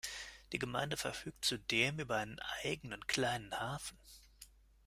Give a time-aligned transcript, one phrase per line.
[0.51, 3.99] Die Gemeinde verfügt zudem über einen eigenen kleinen Hafen.